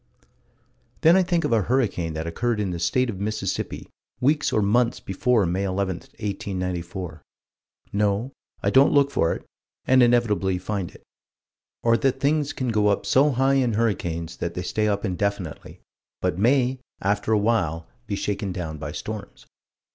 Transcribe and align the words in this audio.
Then 1.01 1.15
I 1.15 1.21
think 1.21 1.43
of 1.43 1.53
a 1.53 1.61
hurricane 1.61 2.13
that 2.15 2.25
occurred 2.25 2.59
in 2.59 2.71
the 2.71 2.79
state 2.79 3.07
of 3.11 3.19
Mississippi 3.19 3.87
weeks 4.19 4.51
or 4.51 4.63
months 4.63 4.99
before 4.99 5.45
May 5.45 5.63
11, 5.63 5.97
1894. 5.97 7.21
No 7.93 8.31
I 8.63 8.71
don't 8.71 8.93
look 8.93 9.11
for 9.11 9.31
it 9.35 9.45
and 9.85 10.01
inevitably 10.01 10.57
find 10.57 10.89
it. 10.89 11.03
Or 11.83 11.97
that 11.97 12.19
things 12.19 12.51
can 12.51 12.69
go 12.69 12.87
up 12.87 13.05
so 13.05 13.29
high 13.29 13.53
in 13.61 13.73
hurricanes 13.73 14.37
that 14.37 14.55
they 14.55 14.63
stay 14.63 14.87
up 14.87 15.05
indefinitely 15.05 15.81
but 16.19 16.35
may, 16.39 16.79
after 16.99 17.31
a 17.31 17.37
while, 17.37 17.85
be 18.07 18.15
shaken 18.15 18.51
down 18.51 18.79
by 18.79 18.93
storms. 18.93 19.45